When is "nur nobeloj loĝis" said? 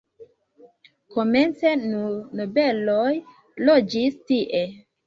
1.91-4.21